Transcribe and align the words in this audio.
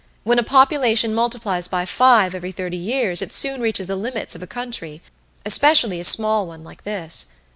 When 0.23 0.39
a 0.39 0.43
population 0.43 1.13
multiplies 1.13 1.67
by 1.67 1.85
five 1.85 2.33
every 2.33 2.51
thirty 2.51 2.75
years 2.75 3.21
it 3.21 3.31
soon 3.31 3.61
reaches 3.61 3.85
the 3.85 3.95
limits 3.95 4.33
of 4.33 4.41
a 4.41 4.47
country, 4.47 5.03
especially 5.45 5.99
a 5.99 6.03
small 6.03 6.47
one 6.47 6.63
like 6.63 6.85
this. 6.85 7.27